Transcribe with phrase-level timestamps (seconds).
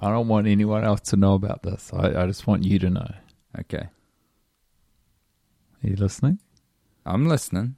[0.00, 1.90] I don't want anyone else to know about this.
[1.92, 3.14] I, I just want you to know.
[3.60, 3.88] Okay.
[5.82, 6.38] Are you listening?
[7.04, 7.76] I'm listening.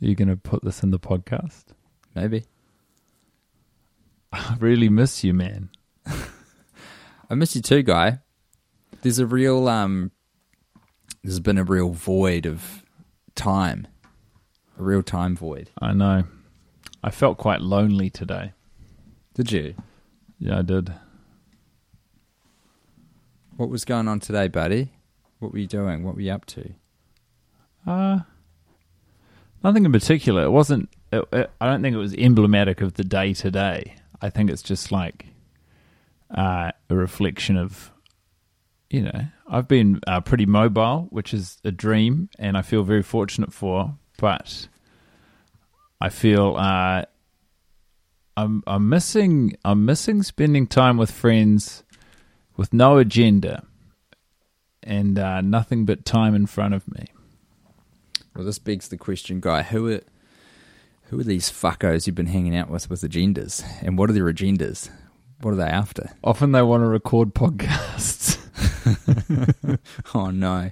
[0.00, 1.64] Are you going to put this in the podcast?
[2.14, 2.44] Maybe.
[4.32, 5.70] I really miss you, man.
[6.06, 8.20] I miss you too, guy.
[9.02, 10.10] There's a real um
[11.22, 12.84] there's been a real void of
[13.34, 13.86] time.
[14.78, 15.70] A real time void.
[15.80, 16.24] I know.
[17.02, 18.52] I felt quite lonely today.
[19.34, 19.74] Did you?
[20.38, 20.92] Yeah, I did.
[23.58, 24.92] What was going on today, buddy?
[25.40, 26.04] What were you doing?
[26.04, 26.74] What were you up to?
[27.84, 28.20] Uh,
[29.64, 30.44] nothing in particular.
[30.44, 30.88] It wasn't.
[31.10, 33.96] It, it, I don't think it was emblematic of the day today.
[34.22, 35.26] I think it's just like
[36.30, 37.90] uh, a reflection of,
[38.90, 43.02] you know, I've been uh, pretty mobile, which is a dream, and I feel very
[43.02, 43.92] fortunate for.
[44.18, 44.68] But
[46.00, 47.06] I feel uh,
[48.36, 51.82] I'm I'm missing I'm missing spending time with friends
[52.58, 53.64] with no agenda
[54.82, 57.06] and uh, nothing but time in front of me.
[58.36, 59.62] Well, this begs the question, guy.
[59.62, 60.00] Who are
[61.04, 64.30] who are these fuckos you've been hanging out with with agendas, and what are their
[64.30, 64.90] agendas?
[65.40, 66.10] What are they after?
[66.22, 68.36] Often they want to record podcasts.
[70.14, 70.70] Oh no!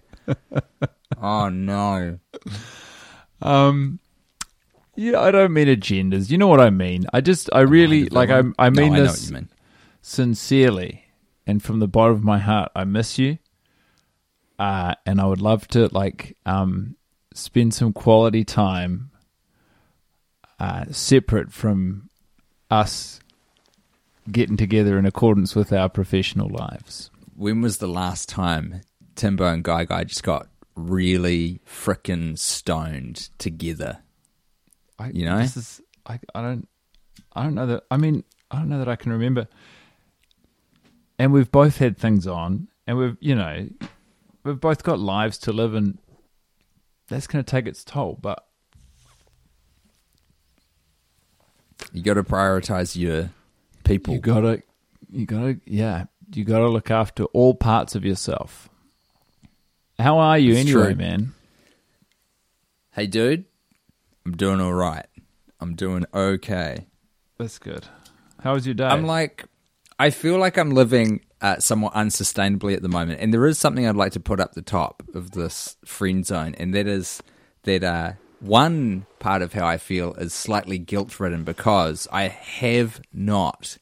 [1.21, 2.19] oh no!
[3.43, 4.01] um,
[4.97, 6.31] yeah, I don't mean agendas.
[6.31, 7.07] You know what I mean.
[7.13, 8.31] I just, I really like.
[8.31, 8.43] I.
[8.59, 9.49] I mean no, I this mean.
[10.03, 11.06] sincerely
[11.47, 12.73] and from the bottom of my heart.
[12.75, 13.39] I miss you,
[14.59, 16.97] uh, and I would love to like um
[17.35, 19.11] spend some quality time
[20.59, 22.09] uh, separate from
[22.71, 23.21] us
[24.31, 27.11] getting together in accordance with our professional lives.
[27.37, 28.81] When was the last time
[29.15, 33.99] Timbo and Guy Guy just got really frickin' stoned together?
[34.99, 35.39] I, You know?
[35.39, 36.69] this is I, I don't
[37.35, 39.47] I don't know that I mean I don't know that I can remember.
[41.19, 43.69] And we've both had things on, and we've you know
[44.45, 45.99] we've both got lives to live, and
[47.09, 48.19] that's going to take its toll.
[48.21, 48.45] But
[51.93, 53.31] You got to prioritize your
[53.85, 54.15] people.
[54.15, 54.63] you gotta
[55.11, 58.69] you gotta yeah you gotta look after all parts of yourself.
[59.99, 60.95] How are you It's anyway, true.
[60.97, 61.33] man?
[62.93, 63.45] hey, dude,
[64.25, 65.07] I'm doing all right.
[65.61, 66.87] I'm doing okay.
[67.39, 67.87] That's good.
[68.43, 68.87] How was your day?
[68.87, 69.45] I'm like,
[69.99, 73.87] I feel like I'm living uh, somewhat unsustainably at the moment, and there is something
[73.87, 77.23] I'd like to put up the top of this friend zone, and that is
[77.63, 83.01] that uh, one part of how I feel is slightly guilt ridden because I have
[83.13, 83.79] not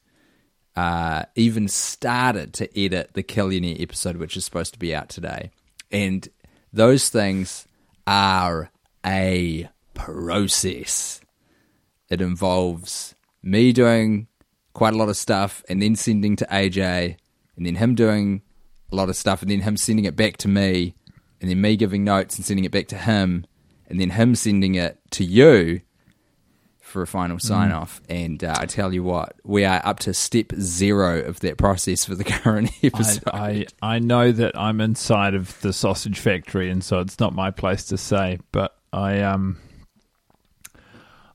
[0.75, 5.51] uh, even started to edit the Killionaire episode, which is supposed to be out today,
[5.91, 6.27] and
[6.71, 7.67] those things
[8.07, 8.71] are
[9.05, 11.19] a process.
[12.09, 14.27] It involves me doing
[14.75, 17.17] quite a lot of stuff and then sending to AJ
[17.57, 18.43] and then him doing
[18.91, 20.93] a lot of stuff and then him sending it back to me
[21.41, 23.45] and then me giving notes and sending it back to him
[23.87, 25.81] and then him sending it to you
[26.95, 28.01] for a final sign off.
[28.07, 32.05] And uh, I tell you what, we are up to step zero of that process
[32.05, 33.23] for the current episode.
[33.27, 37.33] I, I I know that I'm inside of the sausage factory, and so it's not
[37.33, 38.39] my place to say.
[38.53, 39.57] But I um,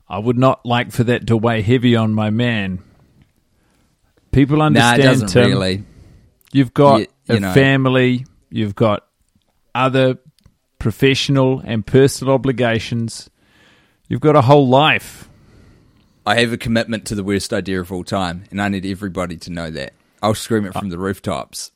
[0.09, 2.79] I would not like for that to weigh heavy on my man.
[4.31, 4.97] People understand.
[4.99, 5.49] nah, it doesn't Tim.
[5.49, 5.83] really.
[6.53, 7.53] You've got You- you a know.
[7.53, 8.25] family.
[8.49, 9.05] You've got
[9.75, 10.17] other
[10.79, 13.29] professional and personal obligations.
[14.09, 15.29] You've got a whole life.
[16.25, 19.37] I have a commitment to the worst idea of all time, and I need everybody
[19.37, 19.93] to know that.
[20.21, 21.71] I'll scream it from the rooftops.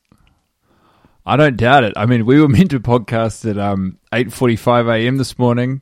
[1.24, 1.92] I don't doubt it.
[1.96, 5.16] I mean, we were meant to podcast at um, 8.45 a.m.
[5.16, 5.80] this morning.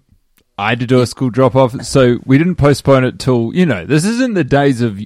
[0.56, 3.84] I had to do a school drop-off, so we didn't postpone it till, you know,
[3.84, 5.00] this isn't the days of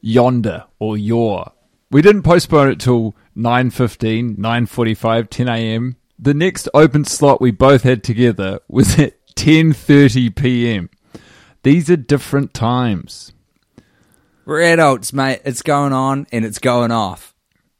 [0.00, 1.52] yonder or your.
[1.90, 5.96] We didn't postpone it till 9.15, 9.45, 10 a.m.
[6.18, 10.90] The next open slot we both had together was at 10.30 p.m.
[11.62, 13.32] These are different times.
[14.44, 15.40] We're adults, mate.
[15.44, 17.34] It's going on and it's going off.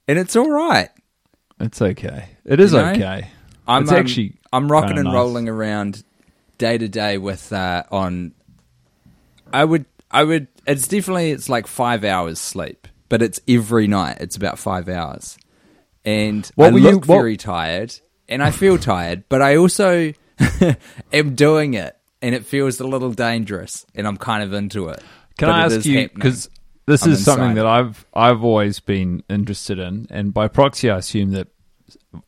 [0.09, 0.89] And it's all right.
[1.59, 2.31] It's okay.
[2.45, 2.91] It is You know?
[2.91, 3.29] okay.
[3.69, 5.15] I'm it's um, actually I'm rocking and nice.
[5.15, 6.03] rolling around
[6.59, 8.33] day to day with uh, on.
[9.53, 14.19] I would I would it's definitely it's like five hours sleep, but it's every night.
[14.21, 15.39] It's about five hours,
[16.05, 17.95] and What I you- look what- very tired,
[18.29, 20.13] and I feel tired, but I also
[21.13, 25.01] am doing it, and it feels a little dangerous, and I'm kind of into it.
[25.39, 26.49] Can But I ask you because
[26.87, 30.99] this I'm is something that I've I've always been interested in, and by proxy, I
[30.99, 31.49] assume that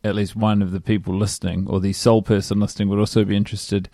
[0.04, 3.36] at least one of the people listening, or the sole person listening, would also be
[3.36, 3.88] interested.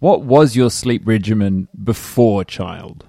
[0.00, 3.04] What was your sleep regimen before child?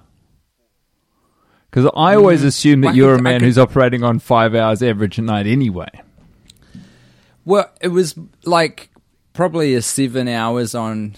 [1.70, 4.02] Because I always assume that Mm, I you're a could- I man could- who's operating
[4.02, 5.88] on five hours average a night anyway.
[7.44, 8.14] Well, it was
[8.44, 8.90] like
[9.32, 11.14] probably a seven hours on.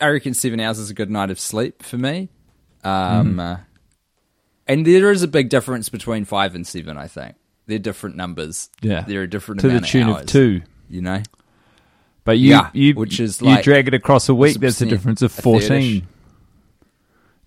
[0.00, 2.28] I reckon seven hours is a good night of sleep for me.
[2.84, 2.92] Um,
[3.30, 3.40] Mm-hmm.
[3.40, 3.56] uh,
[4.68, 6.96] and there is a big difference between five and seven.
[6.96, 7.34] I think
[7.66, 8.68] they're different numbers.
[8.82, 10.62] Yeah, they're a different to the amount tune of, of hours, two.
[10.88, 11.22] You know,
[12.24, 14.58] But you, Yeah, you, which is you like drag it across a week.
[14.60, 15.68] That's a 100%, difference of a third-ish.
[15.68, 16.06] fourteen.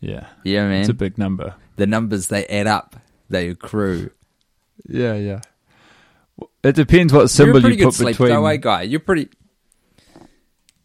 [0.01, 0.81] Yeah, yeah, man.
[0.81, 1.55] it's a big number.
[1.75, 2.95] The numbers they add up,
[3.29, 4.12] they accrue.
[4.88, 5.41] Yeah, yeah.
[6.63, 8.45] It depends what You're a symbol pretty you good put sleep between.
[8.45, 8.81] eh, guy.
[8.83, 9.29] You're pretty.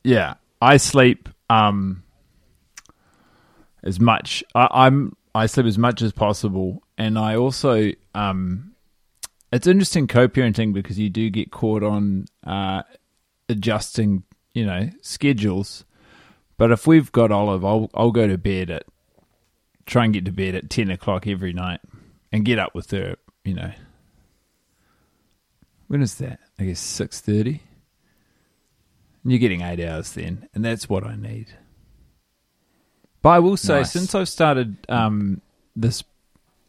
[0.04, 2.02] Yeah, I sleep um
[3.82, 4.44] as much.
[4.54, 8.72] I, I'm I sleep as much as possible, and I also um.
[9.52, 12.82] It's interesting co-parenting because you do get caught on uh,
[13.48, 14.24] adjusting,
[14.54, 15.84] you know, schedules.
[16.58, 18.84] But if we've got Olive, I'll I'll go to bed at
[19.86, 21.80] try and get to bed at ten o'clock every night,
[22.32, 23.16] and get up with her.
[23.44, 23.72] You know,
[25.88, 26.40] when is that?
[26.58, 27.62] I guess six thirty.
[29.22, 31.48] And you're getting eight hours then, and that's what I need.
[33.22, 33.92] But I will say, Nice.
[33.92, 35.40] since I've started um,
[35.74, 36.04] this,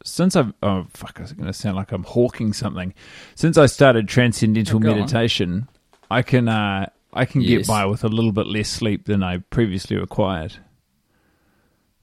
[0.04, 2.94] since I've oh fuck, I was going to sound like I'm hawking something.
[3.36, 4.98] Since I started transcendental Oh, go on.
[4.98, 5.68] meditation,
[6.10, 7.58] I can uh, I can Yes.
[7.58, 10.56] get by with a little bit less sleep than I previously required.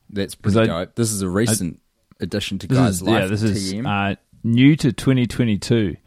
[0.10, 0.96] That's pretty I- dope.
[0.96, 1.80] This is a recent
[2.20, 3.22] addition to guys' is life.
[3.22, 5.98] yeah, this is uh, new to 2022.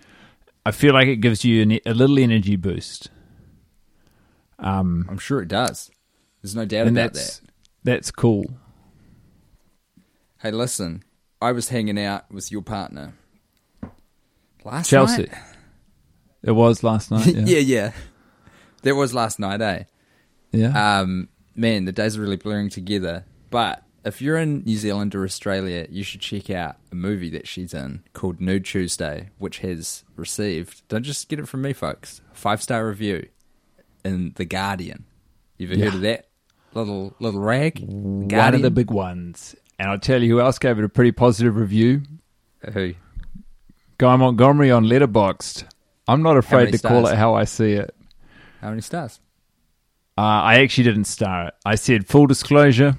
[0.65, 3.11] I feel like it gives you an, a little energy boost.
[4.59, 5.91] Um, I'm sure it does.
[6.43, 7.51] There's no doubt about that's that.
[7.85, 8.47] that's cool.
[10.41, 11.03] Hey, listen,
[11.41, 13.15] I was hanging out with your partner
[14.65, 15.23] last Chelsea.
[15.25, 15.35] night.
[16.43, 17.27] It was last night.
[17.35, 17.45] Yeah.
[17.47, 17.93] yeah, yeah.
[18.83, 19.83] That was last night, eh?
[20.53, 21.01] yeah.
[21.01, 23.25] Um, man, the days are really blurring together.
[23.51, 27.47] But if you're in New Zealand or Australia, you should check out a movie that
[27.47, 32.21] she's in called Nude Tuesday, which has received, don't just get it from me, folks,
[32.33, 33.29] five star review
[34.05, 35.05] in The Guardian.
[35.57, 35.85] You ever Yeah.
[35.87, 36.29] heard of that?
[36.75, 37.81] Little little rag?
[37.89, 39.57] One of the big ones.
[39.79, 42.03] And I'll tell you who else gave it a pretty positive review.
[42.73, 42.95] Who?
[43.99, 45.65] Guy Montgomery on Letterboxd.
[46.07, 47.95] I'm not afraid to call it how I see it.
[48.61, 49.21] How many stars?
[50.17, 51.55] Uh, I actually didn't star it.
[51.65, 52.97] I said full disclosure.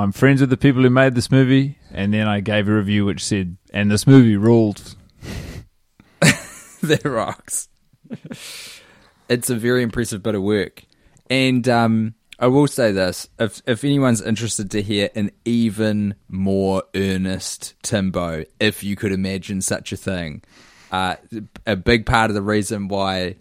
[0.00, 3.04] I'm friends with the people who made this movie, and then I gave a review
[3.04, 4.96] which said, "And this movie ruled."
[6.20, 7.68] that rocks.
[9.28, 10.84] it's a very impressive bit of work.
[11.28, 16.82] And um, I will say this if, if anyone's interested to hear an even more
[16.94, 20.42] earnest Timbo, if you could imagine such a thing,
[20.90, 21.16] uh,
[21.66, 23.36] a big part of the reason why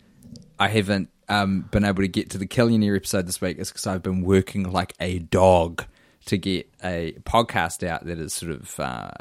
[0.59, 3.87] I haven't um, been able to get to the Killionaire episode this week is because
[3.87, 5.85] I've been working like a dog
[6.25, 9.11] to get a podcast out that is sort of uh,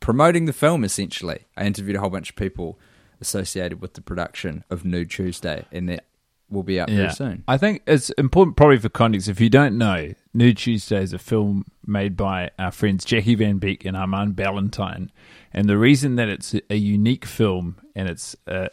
[0.00, 0.84] promoting the film.
[0.84, 2.78] Essentially, I interviewed a whole bunch of people
[3.20, 6.04] associated with the production of Nude Tuesday, and that
[6.50, 7.44] will be out very soon.
[7.48, 9.28] I think it's important, probably for context.
[9.28, 13.58] If you don't know, Nude Tuesday is a film made by our friends Jackie Van
[13.58, 15.10] Beek and Armagan Ballantyne,
[15.52, 18.68] and the reason that it's a unique film and it's uh,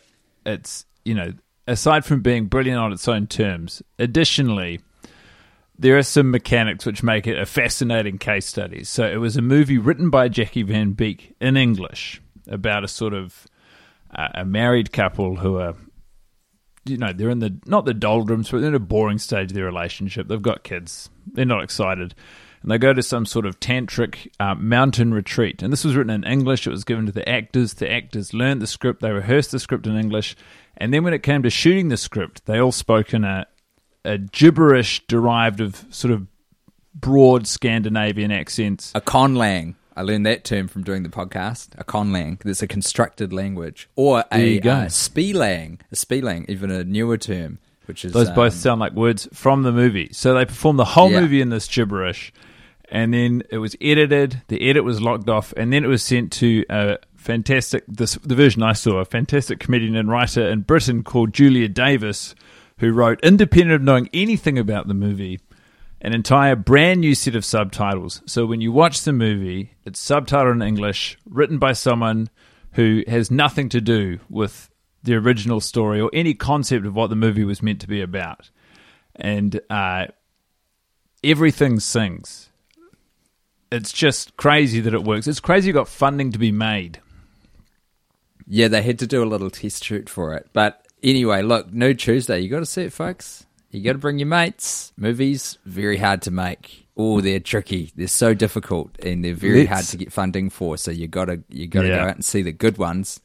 [0.46, 1.34] it's you know
[1.68, 4.82] aside from being brilliant on its own terms, additionally.
[5.82, 8.84] There are some mechanics which make it a fascinating case study.
[8.84, 13.14] So it was a movie written by Jackie Van Beek in English about a sort
[13.14, 13.48] of
[14.14, 15.76] uh, a married couple who are
[16.84, 19.54] you know they're in the not the doldrums but they're in a boring stage of
[19.54, 22.16] their relationship they've got kids they're not excited
[22.62, 25.64] and they go to some sort of tantric uh, mountain retreat.
[25.64, 26.68] And this was written in English.
[26.68, 27.76] It was given to the actors.
[27.76, 29.02] The actors learned the script.
[29.02, 30.36] They rehearsed the script in English,
[30.76, 33.48] and then when it came to shooting the script, they all spoke in a
[34.06, 36.27] a gibberish derived of sort of
[36.94, 38.91] broad Scandinavian accents.
[38.96, 39.75] A conlang.
[39.96, 41.70] I learned that term from doing the podcast.
[41.77, 42.39] A conlang.
[42.46, 43.89] It's a constructed language.
[43.96, 45.79] Or a uh, spielang.
[45.91, 48.13] A spielang, even a newer term, which is.
[48.13, 50.10] Those both um, sound like words from the movie.
[50.13, 51.22] So they performed the whole Yeah.
[51.22, 52.32] movie in this gibberish,
[52.89, 54.41] and then it was edited.
[54.48, 57.84] The edit was locked off, and then it was sent to a fantastic.
[57.88, 62.36] This the version I saw, a fantastic comedian and writer in Britain called Julia Davis,
[62.80, 65.40] who wrote, independent of knowing anything about the movie,
[66.02, 68.22] an entire brand new set of subtitles.
[68.26, 72.30] So when you watch the movie, it's subtitled in English, written by someone
[72.74, 74.70] who has nothing to do with
[75.04, 78.50] the original story or any concept of what the movie was meant to be about.
[79.16, 80.08] And uh,
[81.24, 82.50] everything sings.
[83.72, 85.28] It's just crazy that it works.
[85.28, 87.02] It's crazy you got funding to be made.
[88.48, 90.48] Yeah, they had to do a little test shoot for it.
[90.54, 93.46] But anyway, look, Nude Tuesday, you got to see it, folks.
[93.72, 94.91] You got to bring your mates.
[94.98, 96.88] Movies, very hard to make.
[96.98, 97.91] Oh, they're tricky.
[97.96, 100.77] They're so difficult, and they're very Let's- hard to get funding for.
[100.77, 101.98] So you got to you got to Yeah.
[101.98, 103.20] go out and see the good ones.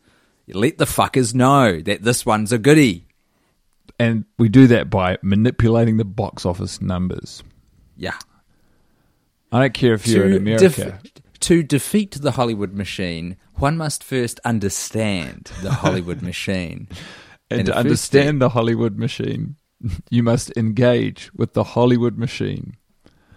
[0.46, 3.06] You let the fuckers know that this one's a goodie.
[3.98, 7.42] And we do that by manipulating the box office numbers.
[7.96, 8.18] Yeah.
[9.52, 10.68] I don't care if you're in America.
[10.68, 16.88] def- to defeat the Hollywood machine, one must first understand the Hollywood machine.
[17.60, 19.56] And And to understand the Hollywood machine,
[20.10, 22.76] you must engage with the Hollywood machine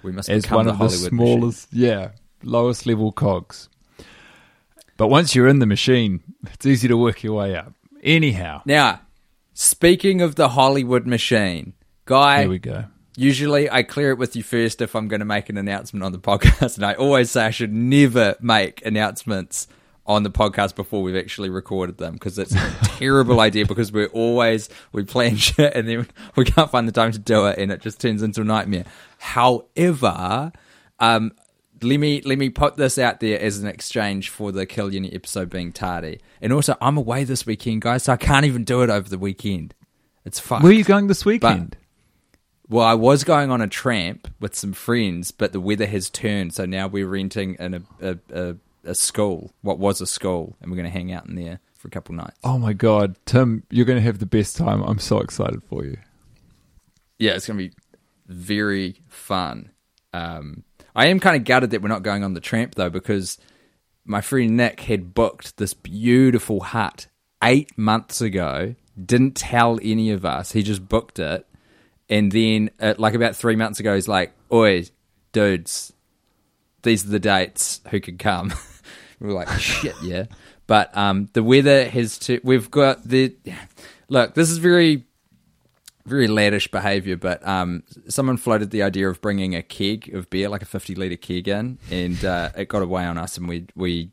[0.04, 1.38] We must as one the of the Hollywood machine.
[1.40, 2.12] smallest, yeah,
[2.44, 3.70] lowest level cogs.
[4.98, 7.74] But once you're in the machine, it's easy to work your way up.
[8.04, 9.02] Anyhow, Now,
[9.54, 11.74] speaking of the Hollywood machine,
[12.06, 12.86] guy, there we go.
[13.16, 16.12] usually I clear it with you first if I'm going to make an announcement on
[16.14, 19.68] the podcast, and I always say I should never make announcements
[20.08, 24.08] on the podcast before we've actually recorded them because it's a terrible idea because we're
[24.08, 27.72] always we plan shit and then we can't find the time to do it and
[27.72, 28.86] it just turns into a nightmare.
[29.18, 30.52] However,
[31.00, 31.34] um,
[31.82, 35.14] let me let me put this out there as an exchange for the Kill Unit
[35.14, 38.82] episode being tardy, and also I'm away this weekend, guys, so I can't even do
[38.82, 39.76] it over the weekend.
[40.26, 40.64] It's fucked.
[40.64, 41.78] Where are you going this weekend?
[42.70, 46.54] Well, I was going on a tramp with some friends, but the weather has turned,
[46.54, 50.72] so now we're renting in a a, a, a school, what was a school, and
[50.72, 52.40] we're going to hang out in there for a couple nights.
[52.44, 54.82] oh my god, Tim, you're going to have the best time.
[54.82, 55.98] I'm so excited for you.
[57.20, 57.74] Yeah, it's going to be
[58.28, 59.72] very fun.
[60.14, 60.64] Um,
[60.96, 63.38] I am kind of gutted that we're not going on the tramp though, because
[64.06, 67.08] my friend Nick had booked this beautiful hut
[67.44, 68.76] eight months ago.
[69.04, 70.54] Didn't tell any of us.
[70.54, 71.46] He just booked it,
[72.10, 74.86] and then uh, like about three months ago, he's like, "Oi,
[75.34, 75.94] dudes,
[76.84, 77.82] these are the dates.
[77.90, 78.54] Who could come?"
[79.20, 80.26] we were like, "Shit, yeah."
[80.68, 82.40] But um, the weather has to.
[82.44, 83.36] We've got the.
[84.10, 85.04] Look, this is very
[86.08, 90.50] very laddish behavior, but um, someone floated the idea of bringing a keg of beer,
[90.50, 93.68] like a fifty liter keg, in, and uh, it got away on us, and we
[93.76, 94.12] we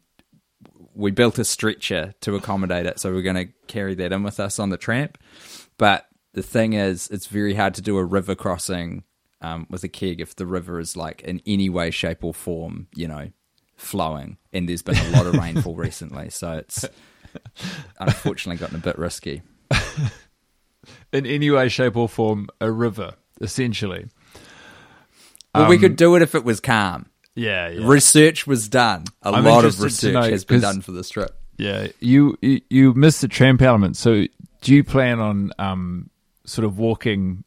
[0.94, 4.38] we built a stretcher to accommodate it, so we're going to carry that in with
[4.38, 5.18] us on the tramp.
[5.76, 9.04] But the thing is, it's very hard to do a river crossing
[9.44, 12.86] um, with a keg if the river is like in any way, shape, or form,
[12.94, 13.30] you know,
[13.76, 16.84] flowing, and there's been a lot of rainfall recently, so it's
[18.00, 19.42] unfortunately gotten a bit risky.
[21.12, 24.06] In any way, shape, or form, a river, essentially.
[25.54, 27.06] Well, we Um, could do it if it was calm.
[27.34, 27.86] Yeah, yeah.
[27.86, 29.04] Research was done.
[29.22, 31.36] A I'm lot of research know, has been done for this trip.
[31.56, 33.96] Yeah, you you, you missed the tramp element.
[33.96, 34.26] So,
[34.62, 36.10] do you plan on um,
[36.44, 37.44] sort of walking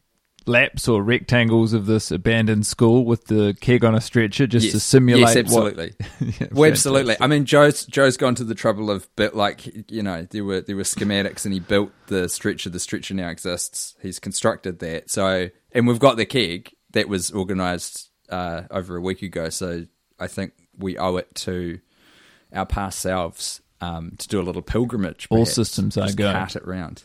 [0.48, 4.80] laps or rectangles of this abandoned school with the keg on a stretcher just to
[4.80, 5.36] simulate?
[5.36, 5.94] Yes, what- absolutely.
[6.40, 7.16] Yeah, well, absolutely.
[7.20, 10.62] I mean, Joe's Joe's gone to the trouble of bit like you know there were
[10.62, 12.70] there were schematics, and he built the stretcher.
[12.70, 13.96] The stretcher now exists.
[14.02, 15.10] He's constructed that.
[15.10, 19.50] So, and we've got the keg that was organised uh, over a week ago.
[19.50, 19.86] So,
[20.20, 21.80] I think we owe it to
[22.54, 25.28] our past selves um, to do a little pilgrimage.
[25.30, 26.32] All systems are go.
[26.32, 27.04] Cart it round.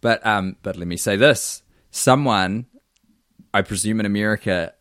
[0.00, 1.62] But um, but let me say this:
[1.94, 2.66] someone,
[3.52, 4.74] I presume in America,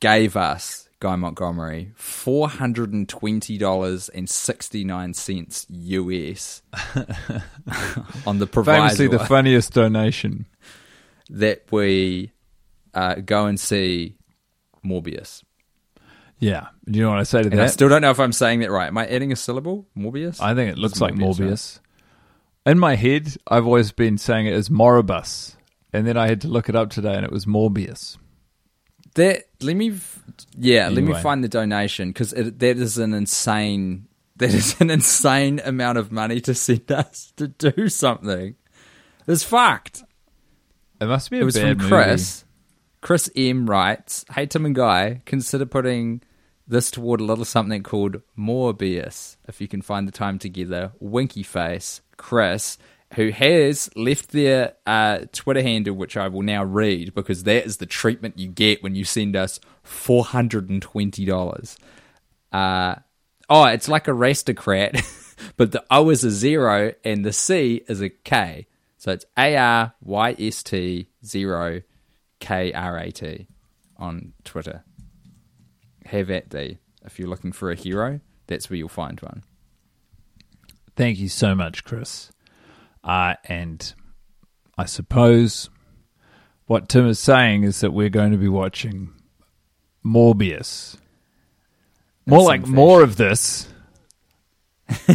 [0.00, 6.62] gave us Guy Montgomery four hundred and twenty dollars and sixty nine cents US
[8.26, 10.46] on the famously proviso the funniest donation.
[11.30, 12.32] that we
[12.94, 14.16] uh, go and see
[14.84, 15.42] Morbius.
[16.40, 17.72] Yeah, do you know what I say to And I that?
[17.72, 18.86] still don't know if I'm saying that right.
[18.86, 19.86] Am I adding a syllable?
[19.96, 20.40] Morbius?
[20.40, 21.80] I think it looks It's like Morbius, Morbius.
[22.64, 25.56] In my head, I've always been saying it as Moribus,
[25.92, 28.18] and then I had to look it up today, and it was Morbius.
[29.14, 29.94] That let me,
[30.56, 34.06] yeah, let me find the donation because that is an insane.
[34.36, 38.54] That is an insane amount of money to send us to do something.
[39.26, 40.04] It's fucked.
[41.00, 42.04] It must be a It was bad from movie.
[42.04, 42.44] Chris.
[43.00, 46.22] Chris M writes, "Hey Tim and Guy, consider putting
[46.66, 51.42] this toward a little something called Morbius if you can find the time together." Winky
[51.42, 52.78] face, Chris,
[53.14, 57.78] who has left their uh, Twitter handle, which I will now read because that is
[57.78, 61.78] the treatment you get when you send us four hundred and twenty dollars.
[62.52, 62.96] Uh,
[63.48, 65.02] oh, it's like aristocrat,
[65.56, 68.66] but the O is a zero and the C is a K.
[68.98, 71.82] So it's A R Y S T zero
[72.40, 73.46] K R A T
[73.96, 74.84] on Twitter.
[76.04, 76.78] Have at thee.
[77.04, 79.44] If you're looking for a hero, that's where you'll find one.
[80.96, 82.32] Thank you so much, Chris.
[83.08, 83.94] Uh, and
[84.76, 85.70] I suppose
[86.66, 89.08] what Tim is saying is that we're going to be watching
[90.04, 90.98] Morbius.
[92.26, 93.66] More like more of this.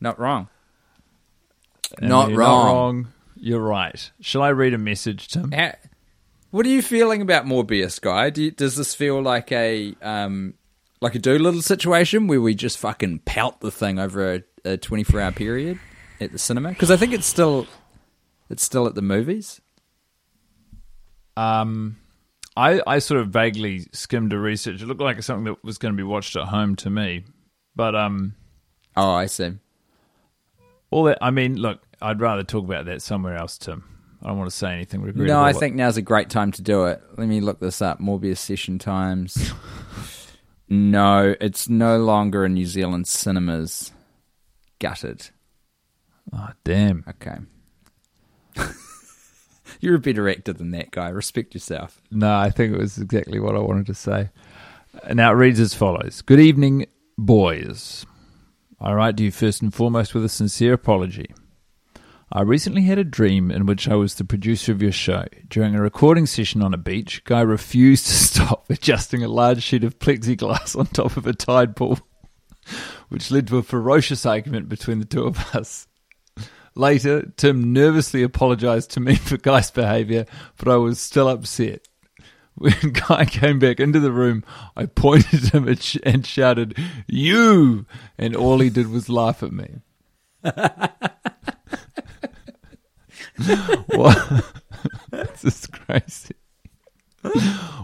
[0.00, 0.48] Not wrong.
[2.00, 2.32] Not wrong.
[2.32, 3.08] Not wrong.
[3.36, 4.10] You're right.
[4.20, 5.52] Shall I read a message, Tim?
[5.52, 5.74] Ha-
[6.50, 8.30] What are you feeling about Morbius, guy?
[8.30, 10.54] Do you, does this feel like a um,
[11.00, 15.20] like a Dolittle situation where we just fucking pelt the thing over a, a 24
[15.20, 15.78] hour period
[16.20, 16.70] at the cinema?
[16.70, 17.66] Because I think it's still
[18.50, 19.60] it's still at the movies.
[21.36, 21.96] Um,
[22.56, 24.82] I I sort of vaguely skimmed a research.
[24.82, 27.24] It looked like something that was going to be watched at home to me,
[27.74, 28.34] but um,
[28.96, 29.52] Oh, I see.
[30.90, 31.18] all that.
[31.22, 33.84] I mean, look, I'd rather talk about that somewhere else, Tim.
[34.22, 35.34] I don't want to say anything regrettable.
[35.34, 37.02] No, I think now's a great time to do it.
[37.16, 37.98] Let me look this up.
[38.00, 39.52] Morbius session times.
[40.68, 43.91] no, it's no longer in New Zealand cinemas.
[44.82, 45.30] Gutted.
[46.32, 47.04] Oh, ah, damn.
[47.08, 47.36] Okay.
[49.80, 51.08] You're a better actor than that guy.
[51.10, 52.02] Respect yourself.
[52.10, 54.30] No, I think it was exactly what I wanted to say.
[55.08, 58.04] Now it reads as follows Good evening, boys.
[58.80, 61.32] I write to you first and foremost with a sincere apology.
[62.32, 65.26] I recently had a dream in which I was the producer of your show.
[65.48, 69.84] During a recording session on a beach, Guy refused to stop adjusting a large sheet
[69.84, 72.00] of plexiglass on top of a tide pool,
[73.12, 75.86] which led to a ferocious argument between the two of us.
[76.74, 80.24] Later, Tim nervously apologized to me for Guy's behavior,
[80.56, 81.86] but I was still upset.
[82.54, 82.72] When
[83.08, 84.44] Guy came back into the room,
[84.74, 85.68] I pointed at him
[86.04, 87.84] and shouted, You!
[88.16, 89.80] And all he did was laugh at me.
[93.86, 94.44] What?
[95.10, 96.34] this is crazy.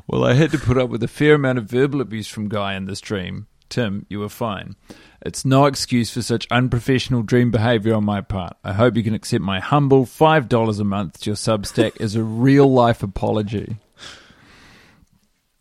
[0.07, 2.75] Well, I had to put up with a fair amount of verbal abuse from Guy
[2.75, 3.47] in this dream.
[3.69, 4.77] Tim, you were fine.
[5.21, 8.57] It's no excuse for such unprofessional dream behavior on my part.
[8.63, 12.23] I hope you can accept my humble $5 a month to your Substack as a
[12.23, 13.77] real life apology.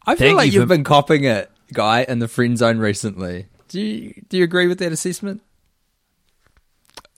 [0.06, 3.48] I feel Thank like you you've been copping it, guy, in the friend zone recently.
[3.68, 5.42] Do you do you agree with that assessment?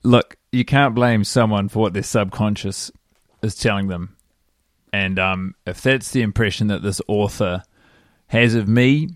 [0.02, 2.90] Look, you can't blame someone for what their subconscious
[3.42, 4.16] is telling them.
[4.92, 7.62] And um, if that's the impression that this author
[8.26, 9.10] has of me,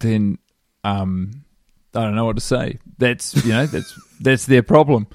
[0.00, 0.38] then
[0.84, 1.44] um,
[1.94, 2.78] I don't know what to say.
[2.98, 5.06] That's you know that's that's their problem.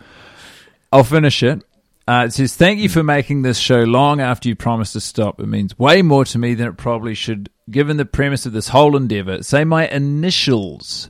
[0.92, 1.64] I'll finish it.
[2.08, 5.40] Uh, it says, "Thank you for making this show long after you promised to stop.
[5.42, 8.70] It means way more to me than it probably should, given the premise of this
[8.70, 9.44] whole endeavor.
[9.44, 11.10] Say my initials: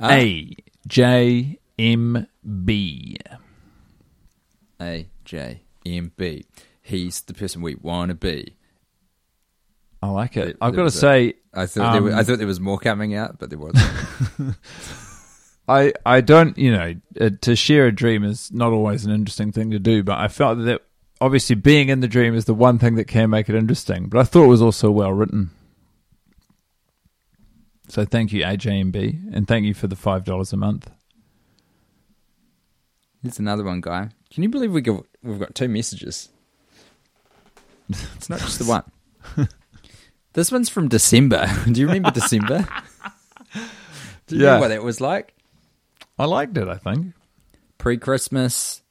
[0.00, 0.54] A
[0.86, 2.26] J M
[2.64, 3.18] B.
[4.80, 6.46] A J M B.
[6.80, 8.56] He's the person we want to be.
[10.02, 10.58] I like it.
[10.60, 13.14] I've got to say, I thought there was, I Um, thought there was more coming
[13.14, 13.84] out, but there wasn't.
[15.68, 19.52] I I don't you know uh, to share a dream is not always an interesting
[19.52, 20.82] thing to do, but I felt that
[21.20, 24.08] obviously being in the dream is the one thing that can make it interesting.
[24.08, 25.50] But I thought it was also well written.
[27.88, 30.90] So thank you AJMB, and thank you for the five dollars a month.
[33.22, 34.10] Here's another one, guy.
[34.30, 36.28] Can you believe we got, we've got two messages?
[38.16, 38.84] It's not just the one.
[40.34, 41.46] this one's from December.
[41.70, 42.66] Do you remember December?
[44.26, 44.46] Do you Yeah.
[44.54, 45.34] remember what that was like?
[46.18, 46.68] I liked it.
[46.68, 47.14] I think.
[47.78, 48.82] Pre Christmas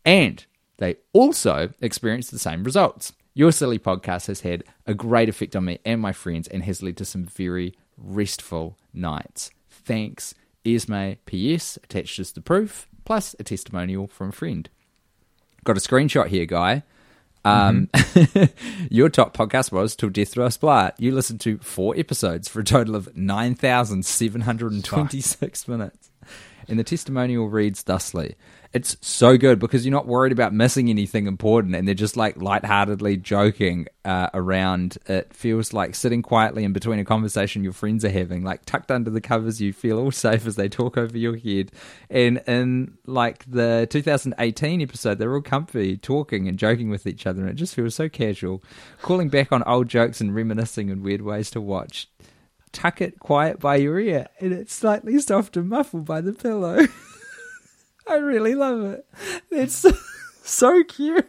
[0.05, 0.45] And
[0.77, 3.13] they also experience the same results.
[3.35, 6.83] Your silly podcast has had a great effect on me and my friends and has
[6.83, 9.49] led to some very restful nights.
[9.69, 14.69] Thanks, Esme PS, attached as the proof, plus a testimonial from a friend.
[15.63, 16.83] Got a screenshot here, guy.
[17.43, 17.89] Um,
[18.89, 20.91] your top podcast was Till Death Do Us Blart.
[20.99, 26.11] You listened to four episodes for a total of 9,726 minutes.
[26.67, 28.35] And the testimonial reads thusly
[28.73, 32.41] It's so good because you're not worried about missing anything important and they're just like
[32.41, 34.97] lightheartedly joking uh, around.
[35.05, 38.89] It feels like sitting quietly in between a conversation your friends are having, like tucked
[38.89, 41.71] under the covers, you feel all safe as they talk over your head.
[42.09, 47.41] And in like the 2018 episode, they're all comfy, talking and joking with each other,
[47.41, 48.63] and it just feels so casual.
[49.03, 52.09] Calling back on old jokes and reminiscing in weird ways to watch
[52.71, 56.87] tuck it quiet by your ear and it's slightly soft and muffled by the pillow.
[58.07, 59.05] I really love it.
[59.51, 59.91] It's so,
[60.43, 61.25] so cute.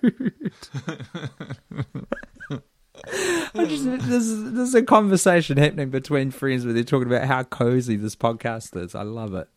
[3.55, 7.97] I just there's there's a conversation happening between friends where they're talking about how cozy
[7.97, 8.95] this podcast is.
[8.95, 9.49] I love it.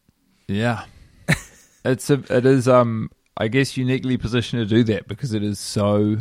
[0.48, 0.86] Yeah.
[1.86, 5.60] it's a it is um I guess uniquely positioned to do that because it is
[5.60, 6.18] so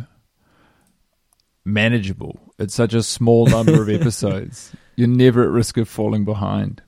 [1.65, 2.53] manageable.
[2.57, 4.71] It's such a small number of episodes.
[4.95, 6.81] You're never at risk of falling behind.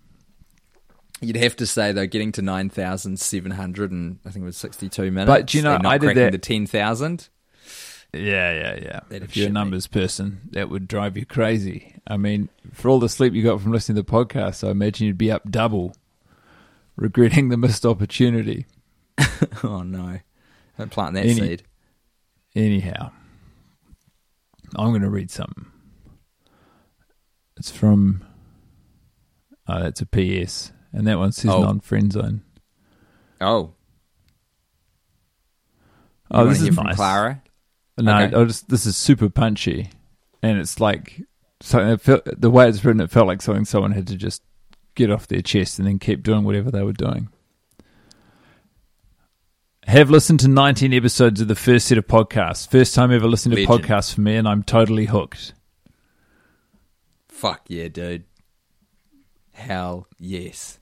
[1.21, 4.45] You'd have to say though, getting to nine thousand seven hundred and I think it
[4.45, 5.27] was sixty-two minutes.
[5.27, 7.29] But do you know, I did that- the ten thousand.
[8.11, 8.99] Yeah, yeah, yeah.
[9.09, 9.53] That'd if you're a me.
[9.53, 11.93] numbers person, that would drive you crazy.
[12.07, 15.05] I mean, for all the sleep you got from listening to the podcast, I imagine
[15.05, 15.93] you'd be up double,
[16.95, 18.65] regretting the missed opportunity.
[19.63, 20.19] Oh no!
[20.77, 21.63] Don't plant that Any- seed.
[22.55, 23.11] Anyhow,
[24.75, 25.67] I'm going to read something.
[27.57, 28.25] It's from.
[29.67, 31.61] Uh, it's a PS, and that one says Oh.
[31.63, 32.41] non friend zone.
[33.41, 33.73] Oh,
[36.31, 36.95] Oh, You this is from nice.
[36.95, 37.41] Clara.
[37.97, 38.35] No, Okay.
[38.35, 39.89] I just this is super punchy,
[40.43, 41.23] and it's like
[41.59, 41.89] something.
[41.89, 44.43] It felt, the way it's written, it felt like something someone had to just
[44.95, 47.29] get off their chest and then keep doing whatever they were doing.
[49.87, 52.69] Have listened to 19 episodes of the first set of podcasts.
[52.69, 53.85] First time ever listening to Legend.
[53.87, 55.53] podcasts for me, and I'm totally hooked.
[57.27, 58.25] Fuck yeah, dude.
[59.51, 60.78] Hell yes,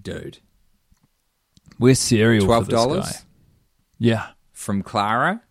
[0.00, 0.38] dude.
[1.78, 3.22] We're serial Twelve dollars.
[3.98, 5.42] Yeah, from Clara,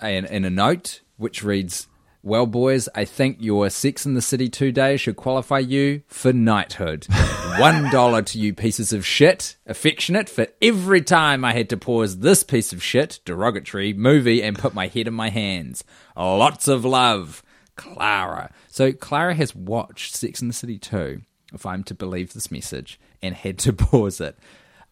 [0.00, 1.86] and in a note which reads,
[2.22, 6.32] "Well, boys, I think your Sex in the City two days should qualify you for
[6.32, 7.06] knighthood.
[7.58, 12.18] One dollar to you pieces of shit, affectionate for every time I had to pause
[12.18, 15.84] this piece of shit, derogatory movie and put my head in my hands.
[16.16, 17.42] Lots of love,
[17.76, 22.50] Clara." So Clara has watched Sex in the City two, if I'm to believe this
[22.50, 24.38] message, and had to pause it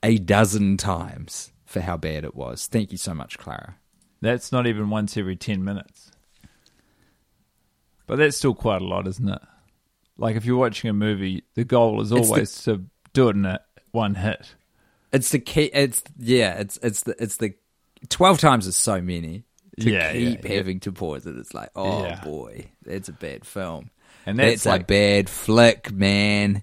[0.03, 2.67] a dozen times for how bad it was.
[2.67, 3.77] Thank you so much, Clara.
[4.21, 6.11] that's not even once every 10 minutes.
[8.07, 9.43] But that's still quite a lot, isn't it?
[10.17, 13.37] Like if you're watching a movie, the goal is It's the- always to do it
[13.37, 13.61] in a
[13.93, 14.55] one hit.
[15.13, 15.71] It's the key.
[15.73, 16.55] It's yeah.
[16.59, 17.55] It's it's the it's the
[18.09, 19.45] twelve times is so many
[19.81, 20.57] to Yeah, keep yeah, yeah.
[20.59, 21.37] having to pause it.
[21.37, 22.21] It's like oh Yeah.
[22.23, 23.91] boy, that's a bad film.
[24.29, 26.63] And that's that's a like bad flick, man.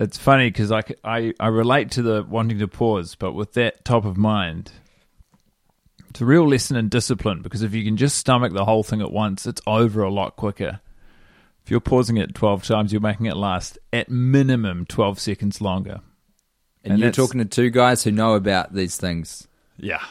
[0.00, 4.04] It's funny because I I relate to the wanting to pause, but with that top
[4.04, 4.72] of mind,
[6.08, 9.00] it's a real lesson in discipline because if you can just stomach the whole thing
[9.00, 10.80] at once, it's over a lot quicker.
[11.62, 16.00] If you're pausing it 12 times, you're making it last at minimum 12 seconds longer.
[16.82, 19.46] And, And you're talking to two guys who know about these things.
[19.76, 20.02] Yeah.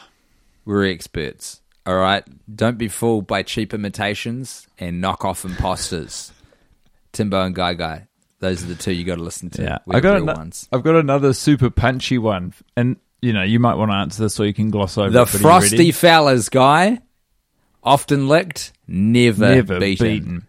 [0.64, 1.60] We're experts.
[1.84, 2.24] All right.
[2.54, 6.32] Don't be fooled by cheap imitations and knockoff imposters.
[7.12, 8.06] Timbo and Guy Guy.
[8.40, 9.62] Those are the two you got to listen to.
[9.62, 10.68] Yeah, We're I got ano- ones.
[10.72, 14.40] I've got another super punchy one, and you know you might want to answer this,
[14.40, 15.10] or you can gloss over.
[15.10, 15.92] The it, but are you Frosty?
[15.92, 17.00] Fellas guy.
[17.82, 20.06] Often licked, never, never beaten.
[20.06, 20.46] beaten.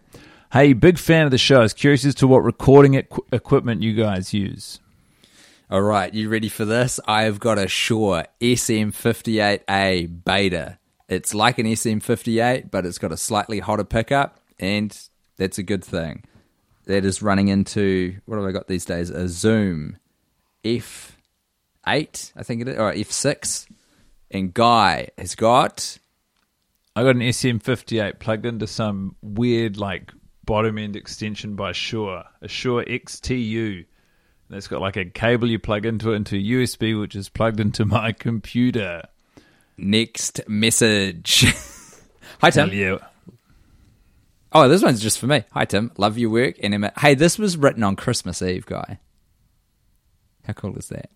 [0.52, 1.60] Hey, big fan of the show.
[1.60, 4.80] I was curious as to what recording equ- equipment you guys use.
[5.70, 7.00] All right, you ready for this?
[7.08, 10.78] I have got a Shure SM58A beta.
[11.08, 14.96] It's like an SM58, but it's got a slightly hotter pickup, and
[15.36, 16.24] that's a good thing.
[16.86, 19.10] That is running into what have I got these days?
[19.10, 19.98] A Zoom
[20.64, 23.68] F8, I think it is, or F6.
[24.30, 25.98] And Guy has got
[26.94, 30.12] I got an SM58 plugged into some weird like
[30.44, 33.86] bottom end extension by Shure, a Shure X2u.
[34.48, 37.60] And it's got like a cable you plug into it into USB, which is plugged
[37.60, 39.04] into my computer.
[39.78, 41.44] next message.
[42.40, 42.68] Hi Tim.
[42.68, 42.98] Hell yeah.
[44.54, 45.44] Oh, this one's just for me.
[45.52, 45.92] Hi, Tim.
[45.96, 46.56] Love your work.
[46.62, 46.92] And Emma.
[46.98, 48.98] Hey, this was written on Christmas Eve, guy.
[50.44, 51.10] How cool is that?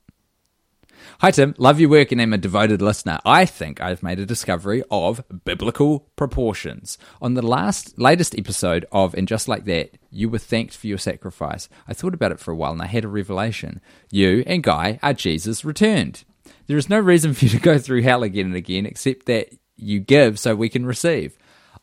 [1.20, 1.54] Hi, Tim.
[1.58, 3.18] Love your work and am a devoted listener.
[3.24, 6.96] I think I've made a discovery of biblical proportions.
[7.20, 10.98] On the last, latest episode of And Just Like That, you were thanked for your
[10.98, 11.68] sacrifice.
[11.86, 13.80] I thought about it for a while and I had a revelation.
[14.10, 16.24] You and Guy are Jesus returned.
[16.66, 19.48] There is no reason for you to go through hell again and again except that
[19.76, 21.36] you give so we can receive.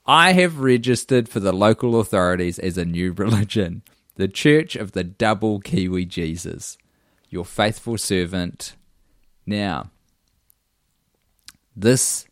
[0.06, 3.84] I have registered for the local authorities as a new religion,
[4.16, 6.78] the Church of the Double Kiwi Jesus.
[7.30, 8.76] Your faithful servant.
[9.46, 9.92] Now,
[11.76, 12.28] this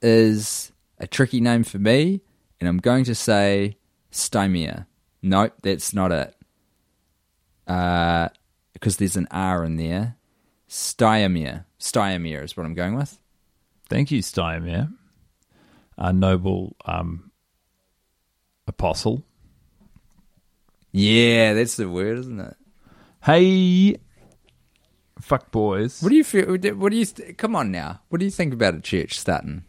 [0.00, 2.20] is a tricky name for me,
[2.60, 3.76] and I'm going to say
[4.12, 4.86] Stymia.
[5.22, 6.34] Nope, that's not it.
[7.66, 8.28] Uh,
[8.72, 10.16] because there's an R in there.
[10.68, 11.64] Styamir.
[11.80, 13.18] Styamir is what I'm going with.
[13.88, 14.92] Thank you, Stymir,
[15.98, 17.30] a noble um,
[18.66, 19.24] apostle.
[20.92, 22.56] Yeah, that's the word, isn't it?
[23.22, 23.96] Hey,
[25.20, 26.02] fuck boys.
[26.02, 26.46] What do you feel?
[26.76, 27.06] What do you?
[27.34, 28.00] Come on now.
[28.08, 29.64] What do you think about a church starting?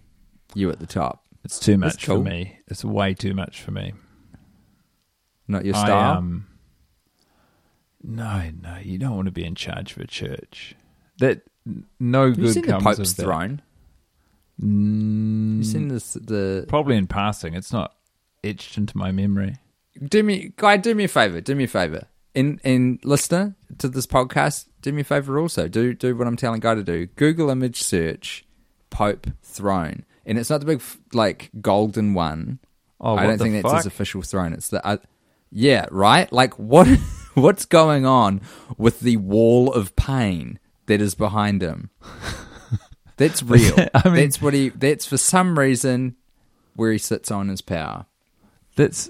[0.55, 1.25] You at the top.
[1.43, 2.17] It's too much cool.
[2.17, 2.59] for me.
[2.67, 3.93] It's way too much for me.
[5.47, 6.17] Not your I, style.
[6.17, 6.47] um,
[8.03, 10.75] no, no, you don't want to be in charge of a church.
[11.19, 11.41] That
[11.99, 13.23] no Have you good seen the comes Pope's of that.
[13.23, 13.61] throne?
[14.61, 16.13] Mm, You seen this?
[16.13, 17.53] The probably in passing.
[17.53, 17.95] It's not
[18.43, 19.57] etched into my memory.
[20.03, 20.77] do me, guy.
[20.77, 21.41] Do me a favor.
[21.41, 22.07] Do me a favor.
[22.35, 25.39] In in listener to this podcast, do me a favor.
[25.39, 27.07] Also, do do what I'm telling guy to do.
[27.07, 28.45] Google image search
[28.89, 30.81] Pope throne, and it's not the big
[31.13, 32.59] like golden one.
[33.01, 34.53] Oh, I don't the think that's his official throne.
[34.53, 34.97] It's the uh,
[35.51, 36.31] yeah, right.
[36.31, 36.87] Like what?
[37.35, 38.41] What's going on
[38.77, 41.89] with the wall of pain that is behind him?
[43.19, 43.75] That's real.
[43.93, 44.69] I mean- that's what he.
[44.69, 46.15] That's for some reason
[46.75, 48.07] where he sits on his power.
[48.75, 49.09] That's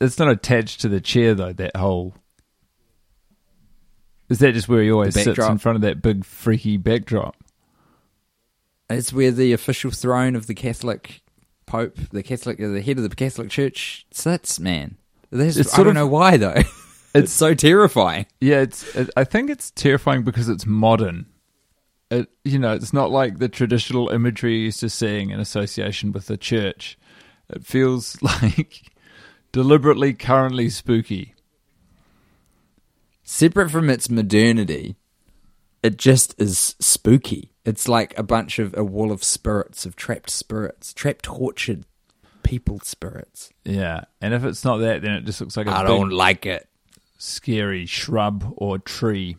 [0.00, 1.52] it's not attached to the chair though.
[1.52, 2.14] That whole
[4.28, 7.36] is that just where he always sits in front of that big freaky backdrop?
[8.88, 11.22] It's where the official throne of the Catholic
[11.66, 14.58] Pope, the Catholic, the head of the Catholic Church, sits.
[14.60, 14.96] Man,
[15.30, 16.62] That's- It's I don't of- know why though.
[17.14, 18.26] it's so terrifying.
[18.40, 18.94] Yeah, it's.
[18.94, 21.26] It, I think it's terrifying because it's modern.
[22.12, 26.12] It, you know, it's not like the traditional imagery you're used to seeing in association
[26.12, 26.98] with the church.
[27.48, 28.92] It feels like
[29.52, 31.34] deliberately, currently spooky.
[33.22, 34.96] separate from its modernity,
[35.82, 37.52] it just is spooky.
[37.64, 41.84] It's like a bunch of a wall of spirits, of trapped spirits, trapped, tortured
[42.42, 43.50] people spirits.
[43.64, 46.10] Yeah, and if it's not that, then it just looks like a I big, don't
[46.10, 46.68] like it.
[47.18, 49.36] scary shrub or tree.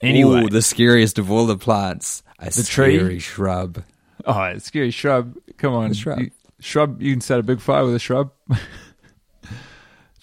[0.00, 2.96] Anyway, Ooh, the scariest of all the plants, a The tree?
[2.98, 3.82] scary shrub.
[4.26, 5.34] oh, scary shrub.
[5.56, 6.18] Come on, The shrub.
[6.20, 6.30] You,
[6.60, 7.00] shrub.
[7.00, 8.32] You can set a big fire with a shrub.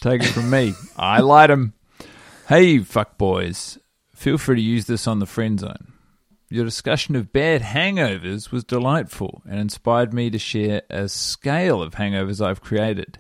[0.02, 0.74] Take it from me.
[0.98, 1.74] I light 'em.
[2.48, 3.78] Hey, fuck boys.
[4.16, 5.94] Feel free to use this on the friend zone.
[6.50, 11.94] Your discussion of bad hangovers was delightful and inspired me to share a scale of
[11.96, 13.20] hangovers I've created.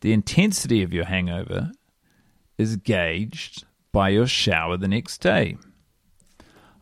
[0.00, 1.72] The intensity of your hangover
[2.58, 5.56] is gauged by your shower the next day.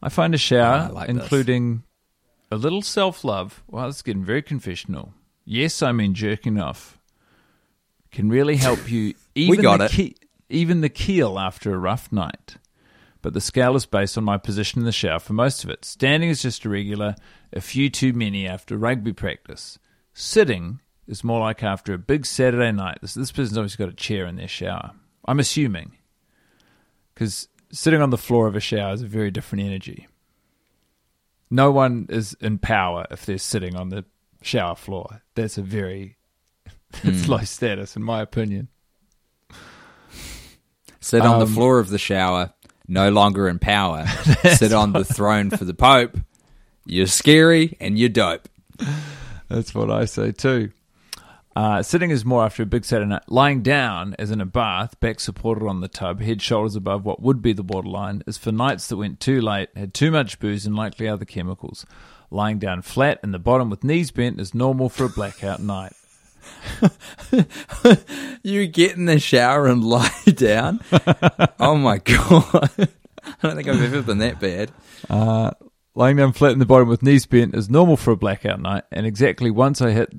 [0.03, 1.23] I find a shower, ah, I like this.
[1.23, 1.83] including
[2.51, 3.63] a little self love.
[3.69, 5.13] Well, it's getting very confessional.
[5.45, 6.99] Yes, I mean jerking off
[8.11, 9.15] can really help you.
[9.35, 10.15] Even got the it.
[10.15, 10.17] Ke-
[10.53, 12.57] even the keel after a rough night.
[13.23, 15.85] But the scale is based on my position in the shower for most of it.
[15.85, 17.15] Standing is just irregular,
[17.53, 19.79] a few too many after rugby practice.
[20.13, 22.99] Sitting is more like after a big Saturday night.
[23.01, 24.93] This, this person's obviously got a chair in their shower.
[25.27, 25.93] I'm assuming.
[27.15, 30.07] Because sitting on the floor of a shower is a very different energy.
[31.51, 34.05] No one is in power if they're sitting on the
[34.43, 35.23] shower floor.
[35.35, 36.17] That's a very
[37.05, 38.69] it's low status, in my opinion.
[41.01, 42.53] Sit on Um, the floor of the shower,
[42.87, 44.07] no longer in power.
[44.57, 46.19] Sit on the throne for the Pope.
[46.85, 48.49] You're scary and you're dope.
[49.49, 50.71] That's what I say too.
[51.57, 53.25] Uh, sitting is more after a big Saturday night.
[53.29, 57.21] Lying down, as in a bath, back supported on the tub, head shoulders above what
[57.21, 60.65] would be the borderline, is for nights that went too late, had too much booze,
[60.65, 61.85] and likely other chemicals.
[62.31, 65.93] Lying down flat in the bottom with knees bent is normal for a blackout night.
[68.43, 70.81] You get in the shower and lie down.
[71.59, 72.89] oh my god!
[73.23, 74.73] I don't think I've ever been that bad.
[75.95, 78.85] Lying down flat in the bottom with knees bent is normal for a blackout night,
[78.91, 80.11] and exactly once I hit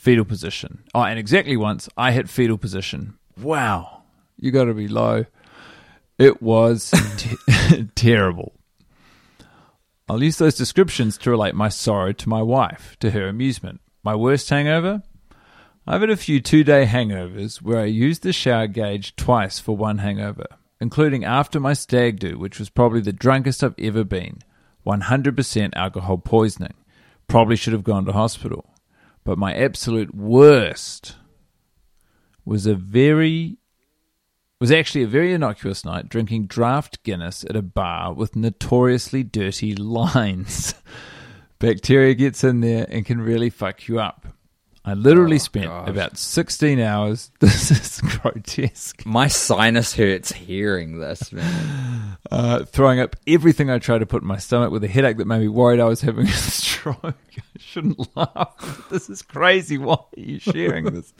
[0.00, 0.82] fetal position.
[0.94, 3.18] Oh, and exactly once I hit fetal position.
[3.38, 4.02] Wow,
[4.38, 5.26] you got to be low.
[6.18, 8.54] It was te- terrible.
[10.08, 13.82] I'll use those descriptions to relate my sorrow to my wife, to her amusement.
[14.02, 15.02] My worst hangover?
[15.86, 19.76] I've had a few two day hangovers where I used the shower gauge twice for
[19.76, 20.46] one hangover,
[20.80, 24.38] including after my stag do, which was probably the drunkest I've ever been
[24.86, 26.74] 100% alcohol poisoning.
[27.28, 28.69] Probably should have gone to hospital.
[29.24, 31.16] But my absolute worst
[32.44, 33.58] was a very
[34.60, 39.74] was actually a very innocuous night drinking draft Guinness at a bar with notoriously dirty
[39.76, 40.74] lines.
[41.58, 44.26] Bacteria gets in there and can really fuck you up.
[44.84, 45.88] I literally spent gosh.
[45.88, 47.30] about 16 hours.
[47.40, 49.04] This is grotesque.
[49.04, 52.06] My sinus hurts hearing this, man.
[52.30, 55.26] Uh, throwing up everything I tried to put in my stomach with a headache that
[55.26, 57.02] made me worried I was having a stroke.
[57.02, 57.12] I
[57.58, 58.86] shouldn't laugh.
[58.88, 59.78] This is crazy.
[59.78, 61.12] Why are you sharing this?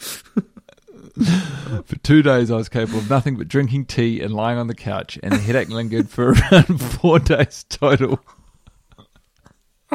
[1.16, 4.74] for two days, I was capable of nothing but drinking tea and lying on the
[4.74, 8.20] couch, and the headache lingered for around four days total.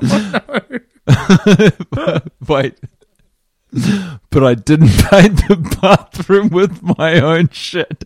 [0.01, 0.39] No,
[2.47, 2.79] Wait.
[4.29, 8.03] But I didn't paint the bathroom with my own shit.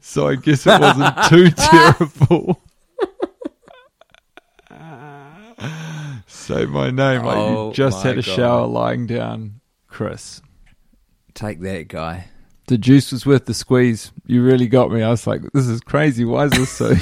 [0.00, 2.62] So I guess it wasn't too terrible.
[6.28, 7.24] Say my name.
[7.24, 10.40] Like Oh you just had a shower lying down, Chris.
[11.34, 12.28] Take that, guy.
[12.68, 14.12] The juice was worth the squeeze.
[14.26, 15.02] You really got me.
[15.02, 16.24] I was like, this is crazy.
[16.24, 16.94] Why is this so?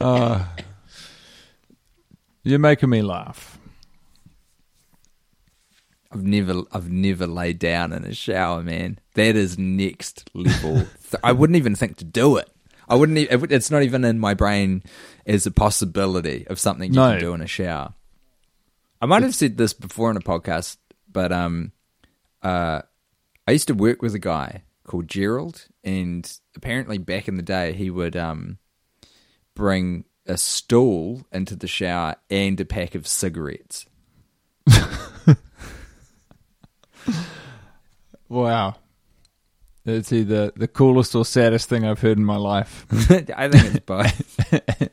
[0.00, 0.44] uh,
[2.42, 3.51] you're making me laugh.
[6.12, 8.98] I've never, I've never laid down in a shower, man.
[9.14, 10.74] That is next level.
[10.74, 10.86] Th-
[11.24, 12.48] I wouldn't even think to do it.
[12.88, 13.16] I wouldn't.
[13.18, 14.82] e- It's not even in my brain
[15.26, 17.12] as a possibility of something you No.
[17.12, 17.94] can do in a shower.
[19.00, 20.76] I might have said this before in a podcast,
[21.10, 21.72] but um,
[22.42, 22.82] uh,
[23.48, 27.72] I used to work with a guy called Gerald, and apparently back in the day,
[27.72, 28.58] he would um
[29.54, 33.86] bring a stool into the shower and a pack of cigarettes.
[38.28, 38.76] Wow.
[39.84, 42.86] It's either the coolest or saddest thing I've heard in my life.
[43.36, 44.52] I think it's both.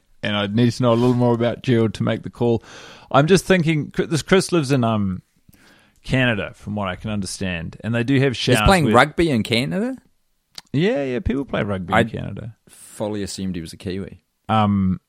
[0.24, 2.64] and I'd need to know a little more about Gerald to make the call.
[3.12, 5.22] I'm just thinking this Chris lives in um
[6.04, 8.60] Canada, from what I can understand, and they do have showers.
[8.60, 9.96] He's playing where- rugby in Canada.
[10.74, 12.56] Yeah, yeah, people play rugby I- in Canada.
[12.68, 14.24] Fully assumed he was a Kiwi.
[14.50, 15.00] Um,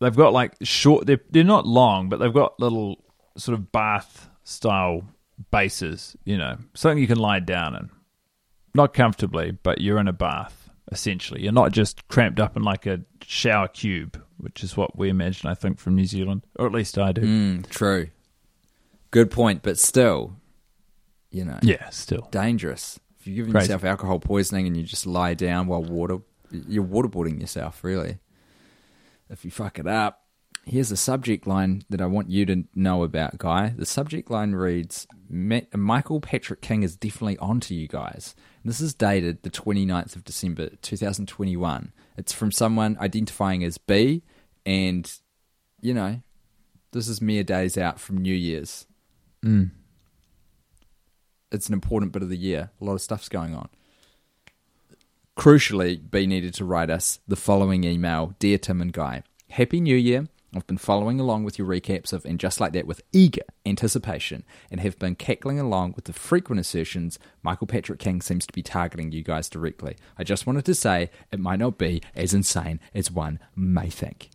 [0.00, 1.06] they've got like short.
[1.06, 3.04] They're they're not long, but they've got little
[3.36, 5.02] sort of bath style
[5.50, 6.16] bases.
[6.24, 7.90] You know, something you can lie down in,
[8.74, 11.42] not comfortably, but you're in a bath essentially.
[11.42, 15.50] You're not just cramped up in like a shower cube, which is what we imagine.
[15.50, 17.20] I think from New Zealand, or at least I do.
[17.20, 18.08] Mm, true.
[19.10, 20.36] Good point, but still,
[21.30, 22.28] you know, Yeah, still.
[22.30, 22.98] dangerous.
[23.20, 23.64] If you're giving Crazy.
[23.66, 26.18] yourself alcohol poisoning and you just lie down while water,
[26.50, 28.18] you're waterboarding yourself, really.
[29.28, 30.22] If you fuck it up.
[30.68, 33.72] Here's a subject line that I want you to know about, Guy.
[33.74, 38.34] The subject line reads Michael Patrick King is definitely onto you guys.
[38.62, 41.92] And this is dated the 29th of December 2021.
[42.18, 44.22] It's from someone identifying as B,
[44.66, 45.10] and,
[45.80, 46.20] you know,
[46.92, 48.86] this is mere days out from New Year's.
[49.42, 49.70] Mm.
[51.50, 52.72] It's an important bit of the year.
[52.78, 53.70] A lot of stuff's going on.
[55.34, 59.96] Crucially, B needed to write us the following email Dear Tim and Guy, Happy New
[59.96, 60.26] Year.
[60.54, 64.44] I've been following along with your recaps of And Just Like That with eager anticipation
[64.70, 68.62] and have been cackling along with the frequent assertions Michael Patrick King seems to be
[68.62, 69.96] targeting you guys directly.
[70.16, 74.30] I just wanted to say it might not be as insane as one may think.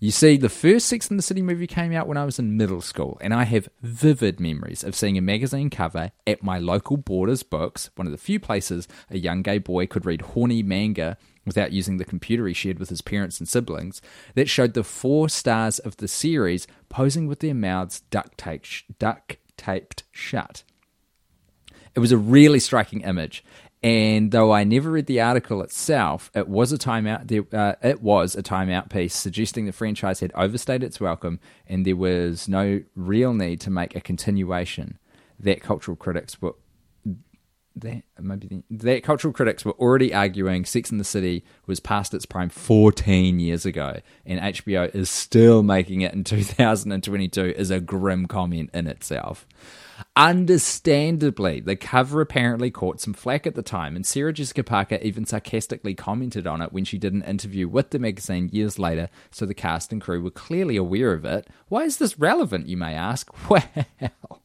[0.00, 2.58] You see, the first Sex in the City movie came out when I was in
[2.58, 6.98] middle school, and I have vivid memories of seeing a magazine cover at my local
[6.98, 11.16] Borders Books, one of the few places a young gay boy could read horny manga
[11.46, 14.00] without using the computer he shared with his parents and siblings,
[14.34, 20.62] that showed the four stars of the series posing with their mouths duct taped, shut.
[21.94, 23.44] It was a really striking image,
[23.84, 27.30] and though I never read the article itself, it was a Time Out.
[27.30, 31.84] Uh, it was a Time Out piece suggesting the franchise had overstayed its welcome, and
[31.84, 34.98] there was no real need to make a continuation.
[35.38, 36.54] That cultural critics were
[37.76, 42.48] that maybe cultural critics were already arguing Sex in the City was past its prime
[42.48, 48.70] 14 years ago, and HBO is still making it in 2022 is a grim comment
[48.72, 49.46] in itself.
[50.16, 55.24] Understandably, the cover apparently caught some flack at the time, and Sarah Jessica Parker even
[55.24, 59.46] sarcastically commented on it when she did an interview with the magazine years later, so
[59.46, 61.48] the cast and crew were clearly aware of it.
[61.68, 63.30] Why is this relevant, you may ask?
[63.48, 64.40] Well,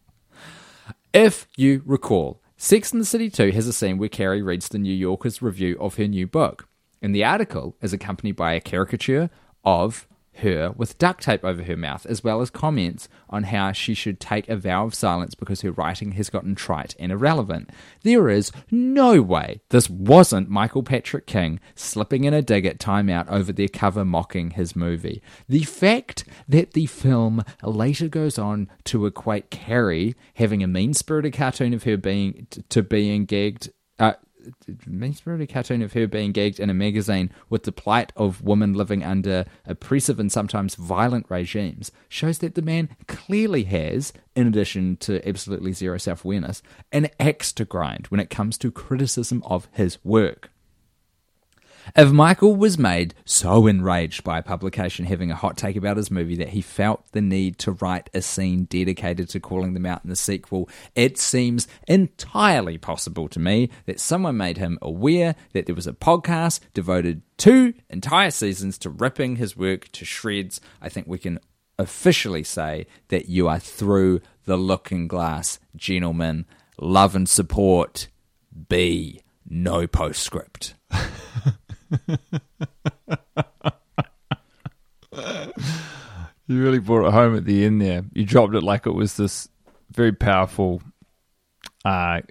[1.12, 4.78] if you recall, Sex and the City 2 has a scene where Carrie reads the
[4.78, 6.68] New Yorker's review of her new book,
[7.02, 9.30] and the article is accompanied by a caricature
[9.64, 13.94] of her with duct tape over her mouth, as well as comments on how she
[13.94, 17.70] should take a vow of silence because her writing has gotten trite and irrelevant.
[18.04, 23.10] There is no way this wasn't Michael Patrick King slipping in a dig at Time
[23.10, 25.22] Out over their cover mocking his movie.
[25.48, 31.34] The fact that the film later goes on to equate Carrie having a mean spirited
[31.34, 33.70] cartoon of her being to being gagged.
[33.98, 34.14] Uh,
[34.86, 39.04] mean-spirited cartoon of her being gagged in a magazine with the plight of women living
[39.04, 45.28] under oppressive and sometimes violent regimes shows that the man clearly has, in addition to
[45.28, 46.62] absolutely zero self-awareness,
[46.92, 50.52] an axe to grind when it comes to criticism of his work.
[51.96, 56.12] If Michael was made so enraged by a publication having a hot take about his
[56.12, 60.04] movie that he felt the need to write a scene dedicated to calling them out
[60.04, 65.66] in the sequel, it seems entirely possible to me that someone made him aware that
[65.66, 70.62] there was a podcast devoted two entire seasons to ripping his work to shreds.
[70.82, 71.40] I think we can
[71.78, 76.46] officially say that you are through the looking glass, gentlemen.
[76.80, 78.08] Love and support.
[78.68, 79.22] B.
[79.48, 80.76] No postscript.
[86.50, 88.04] You really brought it home at the end there.
[88.12, 89.48] You dropped it like it was this
[89.92, 90.82] very powerful
[91.86, 92.22] uh,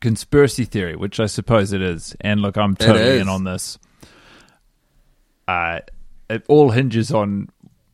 [0.00, 2.16] conspiracy theory, which I suppose it is.
[2.20, 3.78] And look, I'm totally in on this.
[5.46, 5.80] Uh,
[6.28, 7.48] it all hinges on,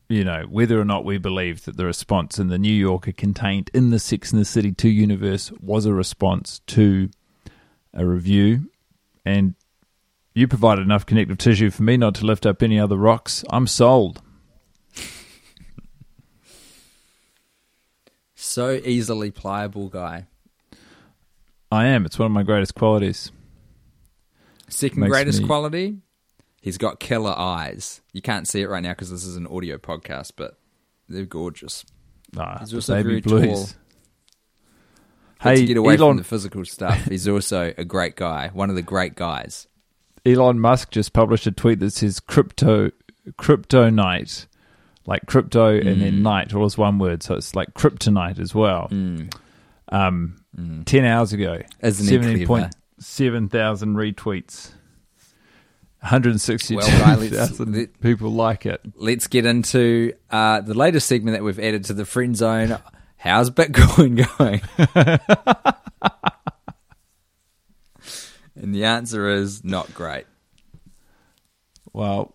[0.09, 3.69] you know, whether or not we believe that the response in the New Yorker contained
[3.71, 7.11] in the Sex and the City 2 universe was a response to
[7.93, 8.71] a review.
[9.25, 9.53] And
[10.37, 13.43] you provided enough connective tissue for me not to lift up any other rocks.
[13.49, 14.21] I'm sold.
[18.35, 20.27] So easily pliable guy.
[21.71, 22.05] I am.
[22.05, 23.31] It's one of my greatest qualities.
[24.69, 25.97] Second Makes greatest me- quality,
[26.61, 28.01] he's got killer eyes.
[28.13, 30.57] You can't see it right now because this is an audio podcast, but
[31.09, 31.85] they're gorgeous.
[32.37, 33.73] Ah, He's also baby very blues.
[33.73, 33.81] tall.
[35.41, 38.69] Hey, to get away Elon, from the physical stuff, he's also a great guy, one
[38.69, 39.67] of the great guys.
[40.27, 42.91] Elon Musk just published a tweet that says crypto
[43.37, 44.45] crypto night,
[45.05, 45.99] like crypto and Mm.
[45.99, 48.87] then night, all is one word, so it's like kryptonite as well.
[49.89, 50.35] Um,
[50.85, 51.85] ten hours ago, Mm.
[51.85, 54.71] He seventeen point seven thousand retweets,
[56.01, 57.31] one hundred sixty two Well, right,
[57.69, 58.81] let- people like it.
[58.95, 62.77] Let's get into uh, the latest segment that we've added to the friend zone.
[63.17, 64.61] How's Bitcoin going?
[68.61, 70.25] and the answer is not great.
[71.93, 72.33] Well,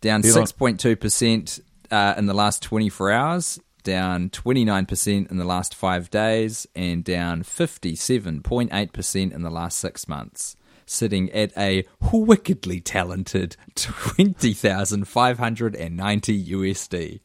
[0.00, 1.60] down 6.2%
[1.90, 7.42] uh, in the last 24 hours, down 29% in the last five days, and down
[7.42, 17.20] 57.8% in the last six months, sitting at a wickedly talented 20,590 USD.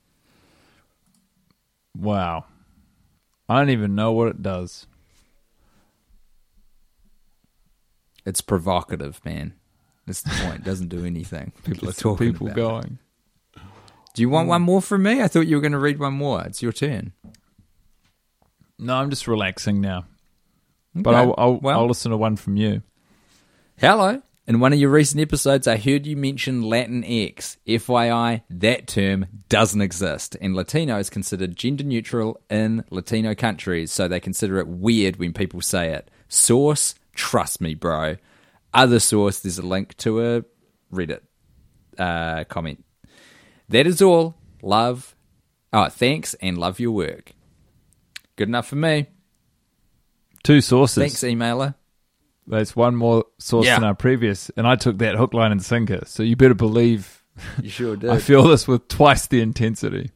[1.97, 2.45] wow,
[3.49, 4.88] I don't even know what it does.
[8.26, 9.53] It's provocative, man.
[10.05, 10.61] That's the point.
[10.61, 11.51] It doesn't do anything.
[11.63, 12.61] People are talking People about it.
[12.61, 12.99] going.
[14.13, 14.49] Do you want mm.
[14.49, 15.22] one more from me?
[15.22, 16.41] I thought you were going to read one more.
[16.43, 17.13] It's your turn.
[18.78, 20.05] No, I'm just relaxing now.
[20.93, 22.82] But I'll, I'll, Well- I'll listen to one from you.
[23.78, 24.22] Hello.
[24.47, 27.57] In one of your recent episodes, I heard you mention Latin X.
[27.67, 34.07] FYI, that term doesn't exist, and Latino is considered gender neutral in Latino countries, so
[34.07, 36.09] they consider it weird when people say it.
[36.28, 38.16] Source, trust me, bro.
[38.74, 40.43] Other source, there's a link to a
[40.93, 41.22] Reddit
[41.97, 42.84] uh, comment.
[43.70, 44.36] That is all.
[44.62, 45.16] Love.
[45.74, 47.32] Oh, thanks and love your work.
[48.36, 49.07] Good enough for me.
[50.43, 50.97] Two sources.
[50.97, 51.76] Thanks, emailer.
[52.47, 53.76] There's one more source Yeah.
[53.76, 56.01] than our previous, and I took that hook, line, and sinker.
[56.05, 57.24] So you better believe
[57.62, 58.09] You sure did.
[58.09, 60.12] I feel this with twice the intensity.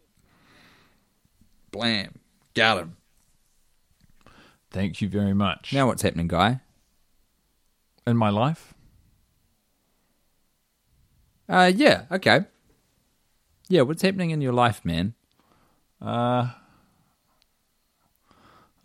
[1.72, 2.16] Blam.
[2.56, 2.98] Got him.
[4.72, 5.72] Thank you very much.
[5.74, 6.62] Now what's happening, guy?
[8.08, 8.74] In my life,
[11.48, 12.46] Uh, yeah, okay.
[13.70, 15.14] Yeah, what's happening in your life, man?
[16.02, 16.50] uh,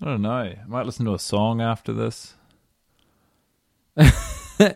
[0.02, 0.30] I don't know.
[0.30, 2.34] I might listen to a song after this.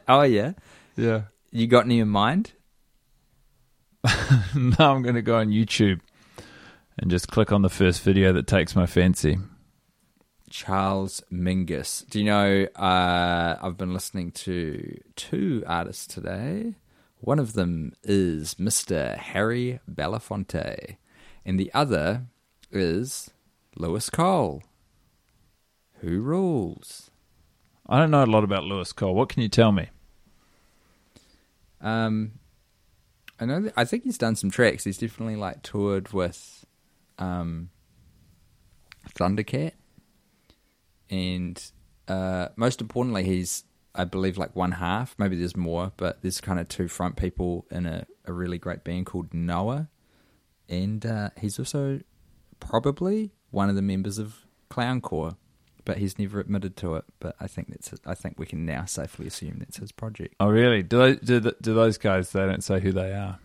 [0.09, 0.53] oh, yeah.
[0.97, 1.23] Yeah.
[1.51, 2.53] You got any in mind?
[4.55, 6.01] now I'm going to go on YouTube
[6.99, 9.39] and just click on the first video that takes my fancy.
[10.55, 12.09] Charles Mingus.
[12.09, 12.69] Do you know?
[12.77, 16.77] Uh, I've been listening to two artists today.
[17.19, 19.17] One of them is Mr.
[19.17, 20.97] Harry Belafonte,
[21.45, 22.27] and the other
[22.71, 23.33] is
[23.77, 24.63] Louis Cole.
[26.03, 27.11] Who rules?
[27.89, 29.13] I don't know a lot about Louis Cole.
[29.13, 29.89] What can you tell me?
[31.81, 32.39] Um,
[33.41, 33.61] I know.
[33.63, 34.85] That, I think he's done some tracks.
[34.85, 36.65] He's definitely like toured with,
[37.19, 37.71] um,
[39.19, 39.73] Thundercat,
[41.11, 41.63] and
[42.09, 45.15] uh, most importantly, he's I believe like one half.
[45.19, 48.85] Maybe there's more, but there's kind of two front people in a, a really great
[48.85, 49.89] band called Knower,
[50.69, 52.01] and uh, he's also
[52.61, 55.37] probably one of the members of Clown Clowncore.
[55.87, 57.05] But he's never admitted to it.
[57.21, 57.93] But I think that's.
[58.07, 60.35] I think we can now safely assume that's his project.
[60.41, 60.83] Oh, really?
[60.83, 62.31] Do they, do, th- do those guys?
[62.31, 63.39] They don't say who they are.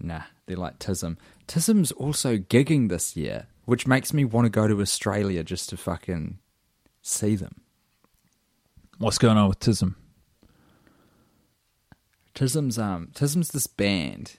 [0.00, 1.18] Nah, they're like Tism.
[1.46, 5.76] Tism's also gigging this year, which makes me want to go to Australia just to
[5.76, 6.38] fucking
[7.02, 7.60] see them.
[8.98, 9.94] What's going on with Tism?
[12.34, 14.38] Tism's um Tism's this band,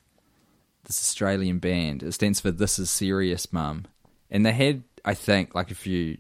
[0.86, 2.04] this Australian band.
[2.04, 3.86] It stands for This Is Serious Mum,
[4.30, 6.18] and they had I think like a few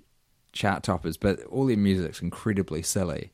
[0.53, 3.31] chart toppers, but all their music's incredibly silly,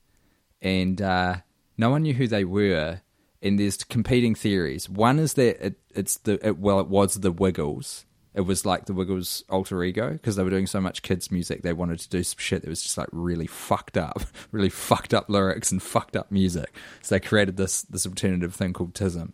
[0.62, 1.38] and uh,
[1.78, 3.02] no one knew who they were.
[3.40, 4.90] And there's competing theories.
[4.90, 8.04] One is that it, it's the it, well, it was the Wiggles.
[8.38, 11.64] It was like the Wiggles alter ego because they were doing so much kids music.
[11.64, 14.22] They wanted to do some shit that was just like really fucked up,
[14.52, 16.72] really fucked up lyrics and fucked up music.
[17.02, 19.32] So they created this this alternative thing called Tism.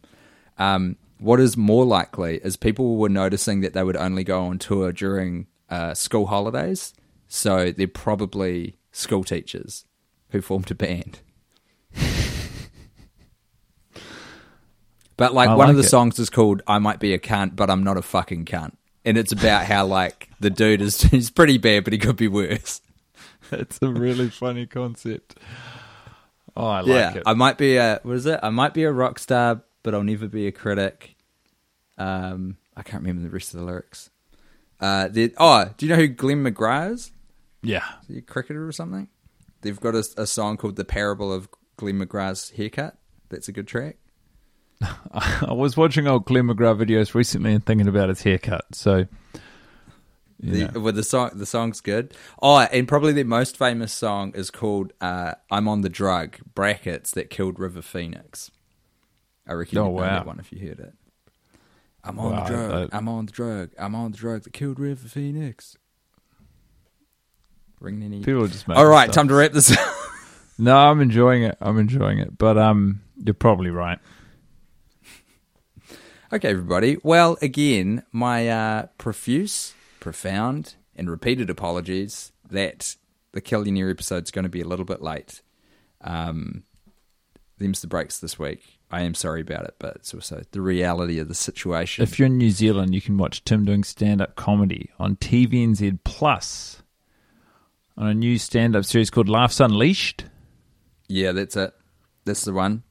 [0.58, 4.58] Um, what is more likely is people were noticing that they would only go on
[4.58, 6.94] tour during uh, school holidays,
[7.28, 9.86] so they're probably school teachers
[10.30, 11.20] who formed a band.
[15.18, 15.90] But like I one of the it.
[15.90, 18.76] songs is called "I Might Be a Cunt, but I'm Not a Fucking Cunt,"
[19.06, 22.28] and it's about how like the dude is he's pretty bad, but he could be
[22.28, 22.82] worse.
[23.50, 25.38] That's a really funny concept.
[26.56, 27.24] Oh, I like yeah, it.
[27.26, 28.40] I might be a what is it?
[28.44, 31.16] I might be a rock star, but I'll never be a critic.
[31.98, 34.10] Um, I can't remember the rest of the lyrics.
[34.80, 37.12] Uh, oh, do you know who Glenn McGrath is?
[37.62, 37.84] yeah.
[38.02, 39.08] Is he a cricketer or something?
[39.62, 41.48] They've got a, a song called "The Parable of
[41.78, 42.98] Glenn McGrath's Haircut."
[43.30, 43.98] That's a good track.
[45.14, 48.66] I was watching old Glenn McGrath videos recently and thinking about his haircut.
[48.74, 49.06] So,
[50.40, 52.14] The, well, the song the song's good.
[52.42, 57.12] Oh, and probably their most famous song is called uh, "I'm on the Drug" brackets
[57.12, 58.52] that killed River Phoenix.
[59.48, 60.10] I reckon Oh, you'd know wow.
[60.10, 60.94] that one if you heard it.
[62.04, 62.90] I'm on Wow, the drug.
[62.94, 63.70] I- I'm on the drug.
[63.80, 65.78] I'm on the drug that killed River Phoenix.
[67.80, 68.24] Ring any?
[68.24, 69.16] people just All right, stuff.
[69.16, 69.80] time to wrap this up.
[70.60, 71.58] No, I'm enjoying it.
[71.60, 72.38] I'm enjoying it.
[72.38, 73.98] But um, you're probably right.
[76.34, 76.98] Okay, everybody.
[77.04, 82.96] Well, again, my uh, profuse, profound, and repeated apologies that
[83.34, 85.44] the Killionaire episode's going to be a little bit late.
[86.02, 86.64] Um,
[87.60, 88.80] them's the breaks this week.
[88.90, 92.02] I am sorry about it, but it's also the reality of the situation.
[92.02, 96.82] If you're in New Zealand, you can watch Tim doing stand-up comedy on TVNZ Plus
[97.96, 100.26] on a new stand-up series called Laughs Unleashed.
[101.08, 101.76] yeah, that's it.
[102.26, 102.82] That's the one.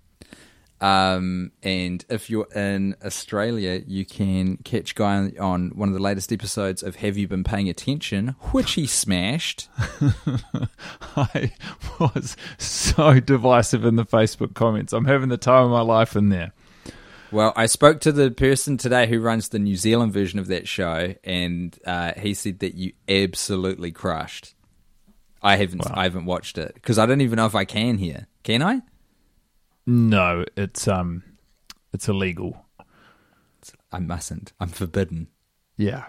[0.82, 6.02] Um, and if you're in Australia, you can catch Guy on, on one of the
[6.02, 9.68] latest episodes of Have You Been Paying Attention, which he smashed.
[11.16, 11.52] I
[12.00, 14.92] was so divisive in the Facebook comments.
[14.92, 16.52] I'm having the time of my life in there.
[17.30, 20.66] Well, I spoke to the person today who runs the New Zealand version of that
[20.66, 24.54] show, and uh, he said that you absolutely crushed.
[25.40, 28.26] I haven't, I haven't watched it because I don't even know if I can here.
[28.42, 28.82] Can I?
[29.86, 31.22] No, it's um,
[31.92, 32.64] it's illegal.
[33.90, 34.52] I mustn't.
[34.60, 35.28] I'm forbidden.
[35.76, 36.04] Yeah,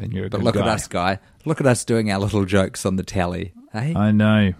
[0.00, 1.18] and you're a But look at us, guy.
[1.44, 3.52] Look at us doing our little jokes on the tally.
[3.72, 4.52] Hey, I know.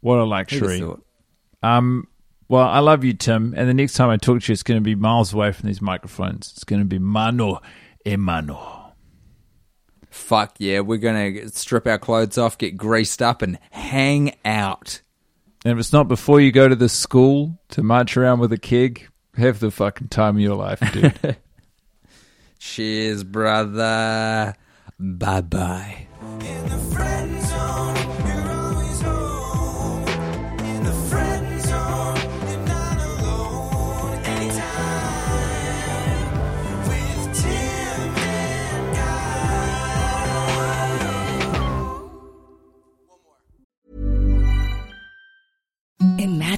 [0.00, 0.82] What a luxury.
[1.62, 2.08] Um,
[2.48, 3.54] Well, I love you, Tim.
[3.56, 5.66] And the next time I talk to you, it's going to be miles away from
[5.68, 6.52] these microphones.
[6.54, 7.60] It's going to be mano
[8.06, 8.94] e mano.
[10.10, 15.02] Fuck yeah, we're gonna strip our clothes off, get greased up, and hang out.
[15.66, 18.56] And if it's not before you go to the school to march around with a
[18.56, 21.36] keg, have the fucking time of your life, dude.
[22.60, 24.54] Cheers, brother.
[24.96, 26.06] Bye bye.